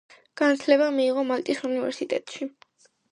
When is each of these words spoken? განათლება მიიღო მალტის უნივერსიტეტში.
განათლება 0.39 0.87
მიიღო 0.95 1.25
მალტის 1.33 1.61
უნივერსიტეტში. 1.69 2.49